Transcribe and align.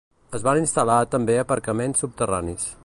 Es 0.37 0.45
van 0.47 0.61
instal·lar 0.61 0.95
també 1.17 1.37
aparcaments 1.43 2.05
subterranis. 2.07 2.71